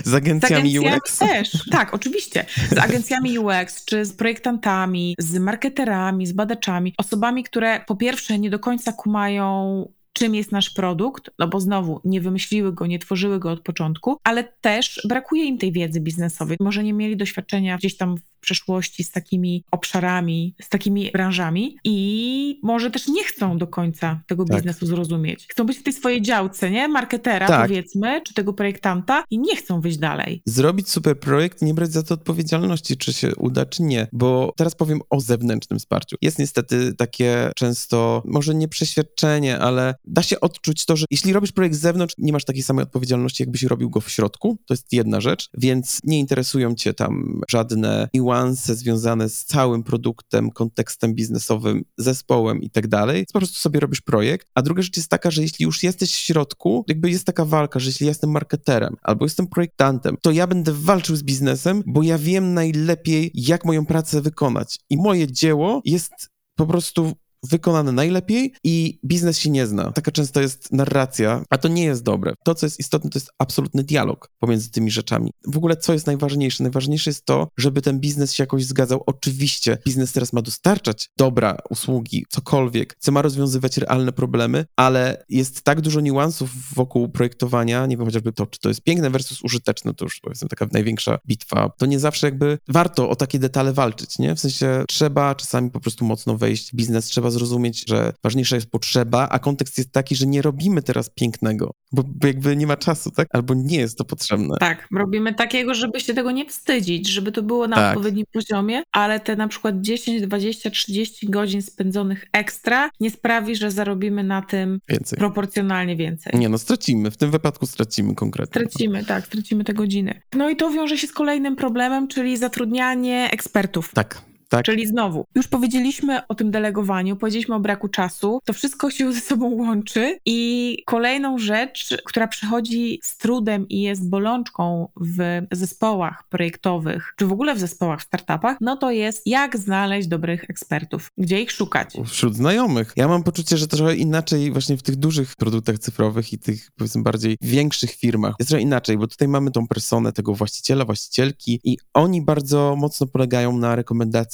[0.03, 1.17] z agencjami, z agencjami UX?
[1.17, 2.45] też, tak, oczywiście.
[2.71, 8.49] Z agencjami UX, czy z projektantami, z marketerami, z badaczami, osobami, które po pierwsze nie
[8.49, 9.85] do końca kumają
[10.17, 14.17] czym jest nasz produkt, no bo znowu nie wymyśliły go, nie tworzyły go od początku,
[14.23, 16.57] ale też brakuje im tej wiedzy biznesowej.
[16.59, 18.15] Może nie mieli doświadczenia gdzieś tam
[18.47, 24.45] przeszłości z takimi obszarami, z takimi branżami i może też nie chcą do końca tego
[24.45, 24.57] tak.
[24.57, 25.45] biznesu zrozumieć.
[25.49, 26.87] Chcą być w tej swojej działce, nie?
[26.87, 27.67] Marketera tak.
[27.67, 30.41] powiedzmy, czy tego projektanta i nie chcą wyjść dalej.
[30.45, 34.75] Zrobić super projekt, nie brać za to odpowiedzialności, czy się uda, czy nie, bo teraz
[34.75, 36.15] powiem o zewnętrznym wsparciu.
[36.21, 41.51] Jest niestety takie często, może nie przeświadczenie, ale da się odczuć to, że jeśli robisz
[41.51, 44.57] projekt z zewnątrz, nie masz takiej samej odpowiedzialności, jakbyś robił go w środku.
[44.65, 50.51] To jest jedna rzecz, więc nie interesują cię tam żadne niuanse związane z całym produktem,
[50.51, 53.25] kontekstem biznesowym, zespołem i tak dalej.
[53.33, 54.47] Po prostu sobie robisz projekt.
[54.55, 57.79] A druga rzecz jest taka, że jeśli już jesteś w środku, jakby jest taka walka,
[57.79, 62.03] że jeśli ja jestem marketerem albo jestem projektantem, to ja będę walczył z biznesem, bo
[62.03, 64.79] ja wiem najlepiej, jak moją pracę wykonać.
[64.89, 69.91] I moje dzieło jest po prostu wykonane najlepiej i biznes się nie zna.
[69.91, 72.33] Taka często jest narracja, a to nie jest dobre.
[72.43, 75.31] To, co jest istotne, to jest absolutny dialog pomiędzy tymi rzeczami.
[75.47, 76.63] W ogóle, co jest najważniejsze?
[76.63, 79.03] Najważniejsze jest to, żeby ten biznes się jakoś zgadzał.
[79.05, 85.61] Oczywiście, biznes teraz ma dostarczać dobra, usługi, cokolwiek, co ma rozwiązywać realne problemy, ale jest
[85.61, 89.93] tak dużo niuansów wokół projektowania, nie wiem chociażby to, czy to jest piękne versus użyteczne,
[89.93, 91.71] to już powiedzmy taka największa bitwa.
[91.77, 94.35] To nie zawsze jakby warto o takie detale walczyć, nie?
[94.35, 99.29] W sensie trzeba czasami po prostu mocno wejść biznes, trzeba zrozumieć, że ważniejsza jest potrzeba,
[99.29, 103.11] a kontekst jest taki, że nie robimy teraz pięknego, bo, bo jakby nie ma czasu,
[103.11, 103.27] tak?
[103.33, 104.55] Albo nie jest to potrzebne.
[104.59, 107.89] Tak, robimy takiego, żeby się tego nie wstydzić, żeby to było na tak.
[107.97, 113.71] odpowiednim poziomie, ale te na przykład 10, 20, 30 godzin spędzonych ekstra nie sprawi, że
[113.71, 115.19] zarobimy na tym więcej.
[115.19, 116.33] proporcjonalnie więcej.
[116.39, 118.61] Nie, no stracimy, w tym wypadku stracimy konkretnie.
[118.61, 120.21] Stracimy, tak, stracimy te godziny.
[120.35, 123.91] No i to wiąże się z kolejnym problemem, czyli zatrudnianie ekspertów.
[123.93, 124.65] Tak Tak.
[124.65, 129.19] Czyli znowu, już powiedzieliśmy o tym delegowaniu, powiedzieliśmy o braku czasu, to wszystko się ze
[129.19, 137.13] sobą łączy i kolejną rzecz, która przychodzi z trudem i jest bolączką w zespołach projektowych,
[137.17, 141.41] czy w ogóle w zespołach w startupach, no to jest jak znaleźć dobrych ekspertów, gdzie
[141.41, 141.93] ich szukać.
[142.05, 142.93] Wśród znajomych.
[142.95, 147.03] Ja mam poczucie, że trochę inaczej właśnie w tych dużych produktach cyfrowych i tych powiedzmy
[147.03, 151.77] bardziej większych firmach jest trochę inaczej, bo tutaj mamy tą personę tego właściciela, właścicielki i
[151.93, 153.75] oni bardzo mocno polegają na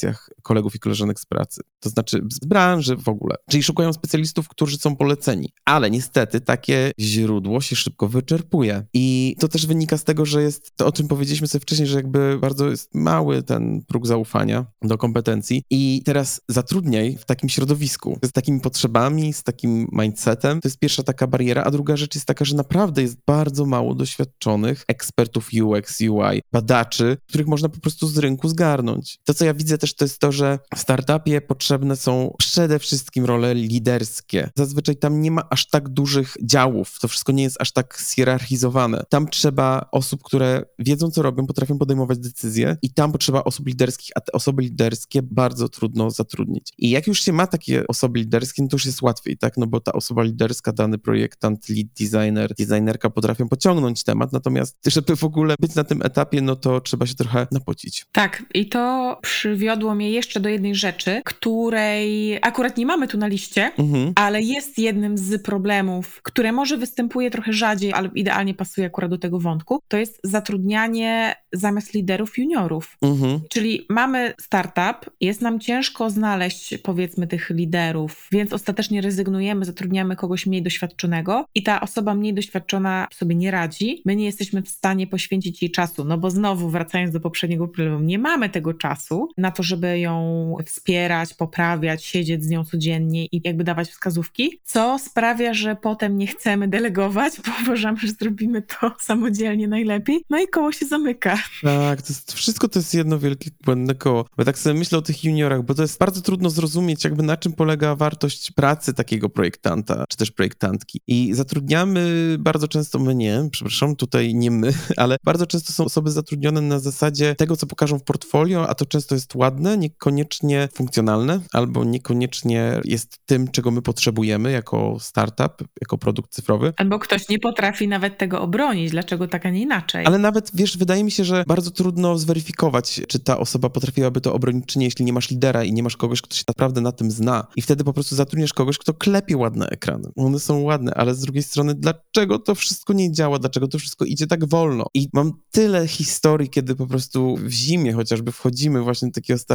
[0.03, 1.61] rekomendacjach kolegów i koleżanek z pracy.
[1.79, 3.35] To znaczy z branży w ogóle.
[3.49, 5.49] Czyli szukają specjalistów, którzy są poleceni.
[5.65, 8.85] Ale niestety takie źródło się szybko wyczerpuje.
[8.93, 11.97] I to też wynika z tego, że jest to, o czym powiedzieliśmy sobie wcześniej, że
[11.97, 15.63] jakby bardzo jest mały ten próg zaufania do kompetencji.
[15.69, 20.61] I teraz zatrudniaj w takim środowisku, z takimi potrzebami, z takim mindsetem.
[20.61, 21.63] To jest pierwsza taka bariera.
[21.63, 27.17] A druga rzecz jest taka, że naprawdę jest bardzo mało doświadczonych ekspertów UX, UI, badaczy,
[27.29, 29.19] których można po prostu z rynku zgarnąć.
[29.23, 33.25] To, co ja widzę też, to jest to, że w startupie potrzebne są przede wszystkim
[33.25, 34.49] role liderskie.
[34.55, 39.03] Zazwyczaj tam nie ma aż tak dużych działów, to wszystko nie jest aż tak zhierarchizowane.
[39.09, 44.11] Tam trzeba osób, które wiedzą, co robią, potrafią podejmować decyzje i tam potrzeba osób liderskich,
[44.15, 46.73] a te osoby liderskie bardzo trudno zatrudnić.
[46.77, 49.57] I jak już się ma takie osoby liderskie, no to już jest łatwiej, tak?
[49.57, 55.15] No bo ta osoba liderska, dany projektant, lead designer, designerka potrafią pociągnąć temat, natomiast żeby
[55.15, 58.05] w ogóle być na tym etapie, no to trzeba się trochę napocić.
[58.11, 63.27] Tak, i to przywiodło mnie jeszcze do jednej rzeczy, której akurat nie mamy tu na
[63.27, 64.13] liście, Mhm.
[64.15, 69.17] ale jest jednym z problemów, które może występuje trochę rzadziej, ale idealnie pasuje akurat do
[69.17, 72.97] tego wątku, to jest zatrudnianie zamiast liderów juniorów.
[73.01, 73.39] Mhm.
[73.49, 80.45] Czyli mamy startup, jest nam ciężko znaleźć powiedzmy tych liderów, więc ostatecznie rezygnujemy, zatrudniamy kogoś
[80.45, 84.01] mniej doświadczonego i ta osoba mniej doświadczona sobie nie radzi.
[84.05, 87.99] My nie jesteśmy w stanie poświęcić jej czasu, no bo znowu wracając do poprzedniego problemu,
[87.99, 93.41] nie mamy tego czasu na to, żeby ją wspierać, poprawiać, siedzieć z nią codziennie i
[93.43, 98.91] jakby dawać wskazówki, co sprawia, że potem nie chcemy delegować, bo uważamy, że zrobimy to
[98.99, 100.23] samodzielnie najlepiej.
[100.29, 101.37] No i koło się zamyka.
[101.61, 104.25] Tak, to jest, wszystko to jest jedno wielkie błędne koło.
[104.37, 107.37] Bo tak sobie myślę o tych juniorach, bo to jest bardzo trudno zrozumieć, jakby na
[107.37, 111.01] czym polega wartość pracy takiego projektanta, czy też projektantki.
[111.07, 116.11] I zatrudniamy bardzo często, my nie, przepraszam, tutaj nie my, ale bardzo często są osoby
[116.11, 121.39] zatrudnione na zasadzie tego, co pokażą w portfolio, a to często jest ładne, niekoniecznie funkcjonalne,
[121.53, 126.73] albo niekoniecznie jest tym, czego my potrzebujemy jako startup, jako produkt cyfrowy.
[126.77, 130.05] Albo ktoś nie potrafi nawet tego obronić, dlaczego tak, a nie inaczej.
[130.05, 134.33] Ale nawet, wiesz, wydaje mi się, że bardzo trudno zweryfikować, czy ta osoba potrafiłaby to
[134.33, 136.91] obronić, czy nie, jeśli nie masz lidera i nie masz kogoś, kto się naprawdę na
[136.91, 137.47] tym zna.
[137.55, 140.09] I wtedy po prostu zatrudniasz kogoś, kto klepie ładne ekrany.
[140.15, 143.39] One są ładne, ale z drugiej strony, dlaczego to wszystko nie działa?
[143.39, 144.85] Dlaczego to wszystko idzie tak wolno?
[144.93, 149.52] I mam tyle historii, kiedy po prostu w zimie chociażby wchodzimy właśnie do takiego startupu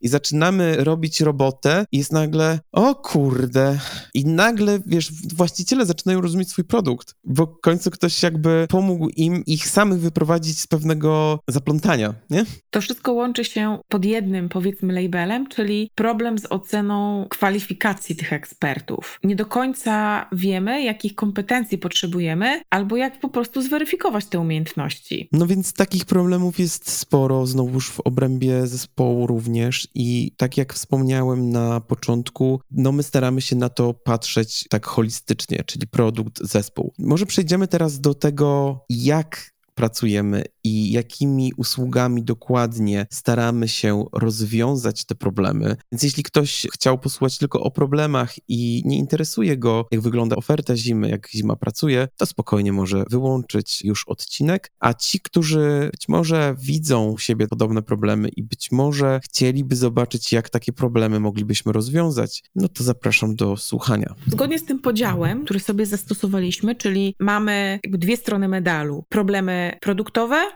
[0.00, 3.78] i zaczynamy robić robotę i jest nagle, o kurde,
[4.14, 9.42] i nagle, wiesz, właściciele zaczynają rozumieć swój produkt, bo w końcu ktoś jakby pomógł im
[9.46, 12.44] ich samych wyprowadzić z pewnego zaplątania, nie?
[12.70, 19.18] To wszystko łączy się pod jednym, powiedzmy, labelem, czyli problem z oceną kwalifikacji tych ekspertów.
[19.24, 25.28] Nie do końca wiemy, jakich kompetencji potrzebujemy, albo jak po prostu zweryfikować te umiejętności.
[25.32, 31.50] No więc takich problemów jest sporo, znowuż w obrębie zespołu również i tak jak wspomniałem
[31.50, 36.92] na początku, no my staramy się na to patrzeć tak holistycznie, czyli produkt, zespół.
[36.98, 45.14] Może przejdziemy teraz do tego, jak pracujemy i jakimi usługami dokładnie staramy się rozwiązać te
[45.14, 45.76] problemy.
[45.92, 50.76] Więc jeśli ktoś chciał posłuchać tylko o problemach i nie interesuje go, jak wygląda oferta
[50.76, 54.72] zimy, jak zima pracuje, to spokojnie może wyłączyć już odcinek.
[54.80, 60.32] A ci, którzy być może widzą u siebie podobne problemy i być może chcieliby zobaczyć,
[60.32, 64.14] jak takie problemy moglibyśmy rozwiązać, no to zapraszam do słuchania.
[64.26, 69.04] Zgodnie z tym podziałem, który sobie zastosowaliśmy, czyli mamy dwie strony medalu.
[69.08, 70.55] Problemy produktowe,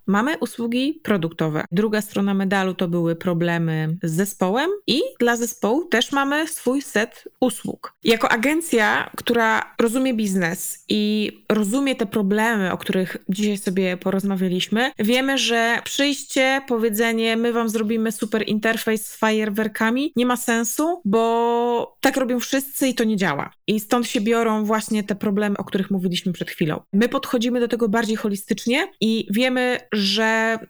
[0.11, 1.65] mamy usługi produktowe.
[1.71, 7.27] Druga strona medalu to były problemy z zespołem i dla zespołu też mamy swój set
[7.39, 7.93] usług.
[8.03, 15.37] Jako agencja, która rozumie biznes i rozumie te problemy, o których dzisiaj sobie porozmawialiśmy, wiemy,
[15.37, 22.17] że przyjście, powiedzenie, my wam zrobimy super interfejs z fajerwerkami nie ma sensu, bo tak
[22.17, 23.53] robią wszyscy i to nie działa.
[23.67, 26.81] I stąd się biorą właśnie te problemy, o których mówiliśmy przed chwilą.
[26.93, 29.79] My podchodzimy do tego bardziej holistycznie i wiemy,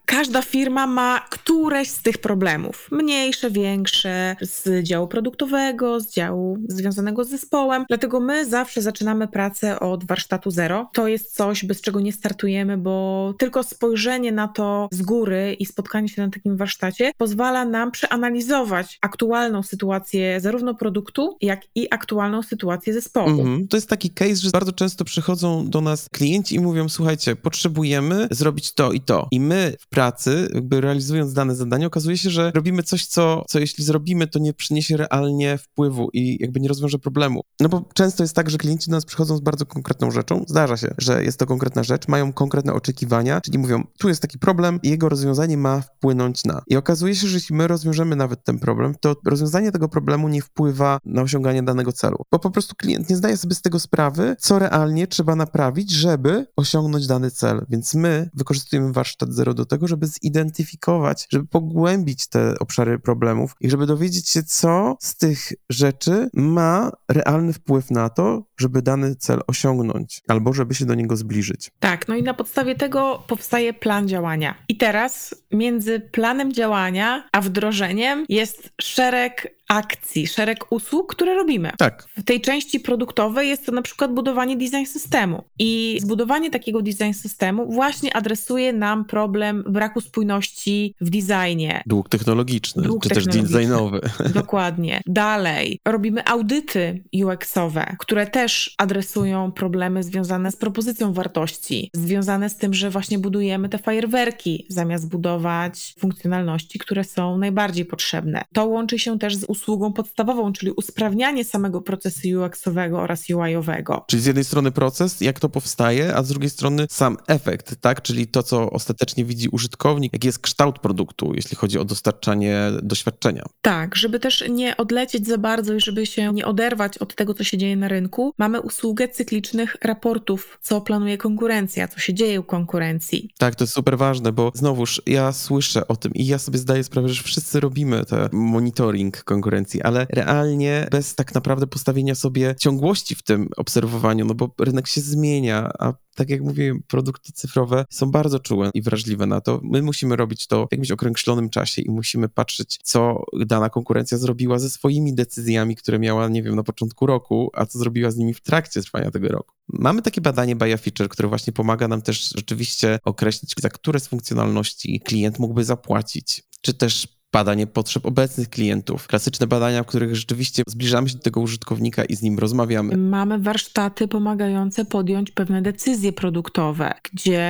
[0.05, 2.87] każda firma ma któreś z tych problemów.
[2.91, 7.85] Mniejsze, większe, z działu produktowego, z działu związanego z zespołem.
[7.89, 10.89] Dlatego my zawsze zaczynamy pracę od warsztatu zero.
[10.93, 15.65] To jest coś, bez czego nie startujemy, bo tylko spojrzenie na to z góry i
[15.65, 22.43] spotkanie się na takim warsztacie pozwala nam przeanalizować aktualną sytuację zarówno produktu, jak i aktualną
[22.43, 23.29] sytuację zespołu.
[23.29, 23.67] Mhm.
[23.67, 28.27] To jest taki case, że bardzo często przychodzą do nas klienci i mówią: Słuchajcie, potrzebujemy
[28.31, 29.10] zrobić to i to.
[29.31, 33.59] I my w pracy, jakby realizując dane zadanie, okazuje się, że robimy coś, co, co
[33.59, 37.41] jeśli zrobimy, to nie przyniesie realnie wpływu i jakby nie rozwiąże problemu.
[37.59, 40.43] No bo często jest tak, że klienci do nas przychodzą z bardzo konkretną rzeczą.
[40.47, 44.39] Zdarza się, że jest to konkretna rzecz, mają konkretne oczekiwania, czyli mówią: Tu jest taki
[44.39, 46.61] problem i jego rozwiązanie ma wpłynąć na.
[46.67, 50.41] I okazuje się, że jeśli my rozwiążemy nawet ten problem, to rozwiązanie tego problemu nie
[50.41, 52.17] wpływa na osiąganie danego celu.
[52.31, 56.47] Bo po prostu klient nie zdaje sobie z tego sprawy, co realnie trzeba naprawić, żeby
[56.55, 57.65] osiągnąć dany cel.
[57.69, 63.69] Więc my wykorzystujemy warsztat zero do tego, żeby zidentyfikować, żeby pogłębić te obszary problemów i
[63.69, 69.41] żeby dowiedzieć się, co z tych rzeczy ma realny wpływ na to, żeby dany cel
[69.47, 71.71] osiągnąć albo żeby się do niego zbliżyć.
[71.79, 74.55] Tak, no i na podstawie tego powstaje plan działania.
[74.69, 81.71] I teraz między planem działania a wdrożeniem jest szereg akcji, szereg usług, które robimy.
[81.77, 82.05] Tak.
[82.17, 85.43] W tej części produktowej jest to na przykład budowanie design systemu.
[85.59, 91.83] I zbudowanie takiego design systemu właśnie adresuje nam problem braku spójności w designie.
[91.85, 93.43] Dług technologiczny, Dług czy technologiczny.
[93.43, 94.01] też designowy.
[94.33, 95.01] Dokładnie.
[95.05, 102.73] Dalej, robimy audyty UX-owe, które też adresują problemy związane z propozycją wartości, związane z tym,
[102.73, 108.43] że właśnie budujemy te fajerwerki, zamiast budować funkcjonalności, które są najbardziej potrzebne.
[108.53, 114.03] To łączy się też z usługą podstawową, czyli usprawnianie samego procesu UX-owego oraz UI-owego.
[114.07, 118.01] Czyli z jednej strony proces, jak to powstaje, a z drugiej strony sam efekt, tak?
[118.01, 123.43] Czyli to, co ostatecznie widzi użytkownik, jaki jest kształt produktu, jeśli chodzi o dostarczanie doświadczenia.
[123.61, 127.43] Tak, żeby też nie odlecieć za bardzo i żeby się nie oderwać od tego, co
[127.43, 132.43] się dzieje na rynku, mamy usługę cyklicznych raportów, co planuje konkurencja, co się dzieje u
[132.43, 133.29] konkurencji.
[133.37, 136.83] Tak, to jest super ważne, bo znowuż ja słyszę o tym i ja sobie zdaję
[136.83, 142.55] sprawę, że wszyscy robimy te monitoring konkurencji konkurencji, ale realnie bez tak naprawdę postawienia sobie
[142.59, 147.85] ciągłości w tym obserwowaniu, no bo rynek się zmienia, a tak jak mówię, produkty cyfrowe
[147.89, 149.59] są bardzo czułe i wrażliwe na to.
[149.63, 154.59] My musimy robić to w jakimś określonym czasie i musimy patrzeć, co dana konkurencja zrobiła
[154.59, 158.33] ze swoimi decyzjami, które miała, nie wiem, na początku roku, a co zrobiła z nimi
[158.33, 159.55] w trakcie trwania tego roku.
[159.67, 164.07] Mamy takie badanie Buy Feature, które właśnie pomaga nam też rzeczywiście określić, za które z
[164.07, 169.07] funkcjonalności klient mógłby zapłacić, czy też badanie potrzeb obecnych klientów.
[169.07, 172.97] Klasyczne badania, w których rzeczywiście zbliżamy się do tego użytkownika i z nim rozmawiamy.
[172.97, 177.47] Mamy warsztaty pomagające podjąć pewne decyzje produktowe, gdzie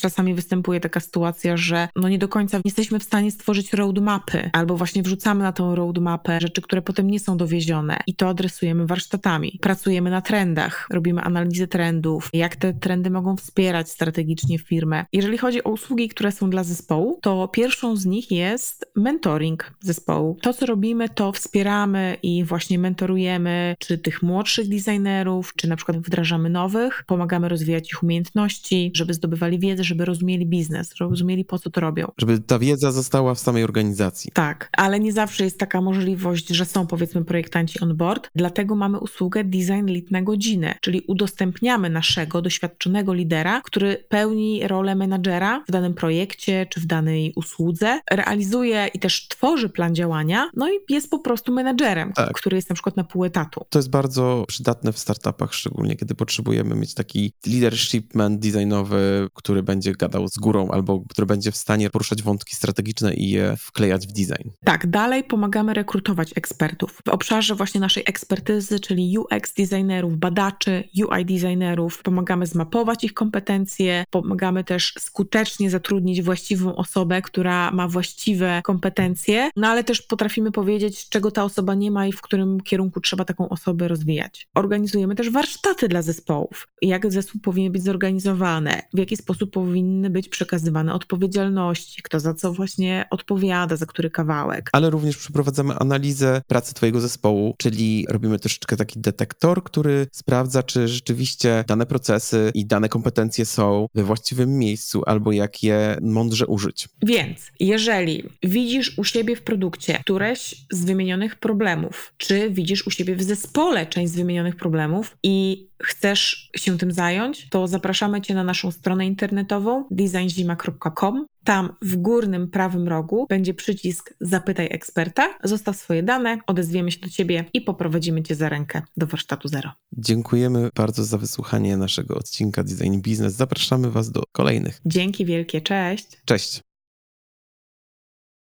[0.00, 4.76] czasami występuje taka sytuacja, że no nie do końca jesteśmy w stanie stworzyć roadmapy, albo
[4.76, 9.58] właśnie wrzucamy na tą roadmapę rzeczy, które potem nie są dowiezione i to adresujemy warsztatami.
[9.62, 15.04] Pracujemy na trendach, robimy analizę trendów, jak te trendy mogą wspierać strategicznie firmę.
[15.12, 20.36] Jeżeli chodzi o usługi, które są dla zespołu, to pierwszą z nich jest mentoring zespołu.
[20.42, 25.98] To, co robimy, to wspieramy i właśnie mentorujemy czy tych młodszych designerów, czy na przykład
[25.98, 31.70] wdrażamy nowych, pomagamy rozwijać ich umiejętności, żeby zdobywali wiedzę, żeby rozumieli biznes, rozumieli po co
[31.70, 32.12] to robią.
[32.18, 34.30] Żeby ta wiedza została w samej organizacji.
[34.34, 38.98] Tak, ale nie zawsze jest taka możliwość, że są powiedzmy projektanci on board, dlatego mamy
[38.98, 45.72] usługę design lead na godzinę, czyli udostępniamy naszego doświadczonego lidera, który pełni rolę menadżera w
[45.72, 51.10] danym projekcie czy w danej usłudze, realizuje i też tworzy plan działania, no i jest
[51.10, 52.32] po prostu menedżerem, tak.
[52.32, 53.64] który jest na przykład na pół etatu.
[53.68, 59.62] To jest bardzo przydatne w startupach, szczególnie kiedy potrzebujemy mieć taki leadership man designowy, który
[59.62, 64.06] będzie gadał z górą albo który będzie w stanie poruszać wątki strategiczne i je wklejać
[64.06, 64.48] w design.
[64.64, 67.00] Tak, dalej pomagamy rekrutować ekspertów.
[67.06, 74.04] W obszarze właśnie naszej ekspertyzy, czyli UX designerów, badaczy, UI designerów, pomagamy zmapować ich kompetencje,
[74.10, 81.08] pomagamy też skutecznie zatrudnić właściwą osobę, która ma właściwe kompetencje, no ale też potrafimy powiedzieć,
[81.08, 84.48] czego ta osoba nie ma i w którym kierunku trzeba taką osobę rozwijać.
[84.54, 86.68] Organizujemy też warsztaty dla zespołów.
[86.82, 92.52] Jak zespół powinien być zorganizowany, w jaki sposób powinny być przekazywane odpowiedzialności, kto za co
[92.52, 94.70] właśnie odpowiada, za który kawałek.
[94.72, 100.88] Ale również przeprowadzamy analizę pracy Twojego zespołu, czyli robimy troszeczkę taki detektor, który sprawdza, czy
[100.88, 106.88] rzeczywiście dane procesy i dane kompetencje są we właściwym miejscu albo jak je mądrze użyć.
[107.02, 108.24] Więc jeżeli
[108.58, 113.86] widzisz u siebie w produkcie któreś z wymienionych problemów, czy widzisz u siebie w zespole
[113.86, 119.06] część z wymienionych problemów i chcesz się tym zająć, to zapraszamy Cię na naszą stronę
[119.06, 121.26] internetową designzima.com.
[121.44, 125.38] Tam w górnym prawym rogu będzie przycisk Zapytaj eksperta.
[125.44, 129.70] Zostaw swoje dane, odezwiemy się do Ciebie i poprowadzimy Cię za rękę do warsztatu Zero.
[129.92, 133.34] Dziękujemy bardzo za wysłuchanie naszego odcinka Design Business.
[133.34, 134.80] Zapraszamy Was do kolejnych.
[134.86, 136.06] Dzięki wielkie, cześć!
[136.24, 136.67] Cześć!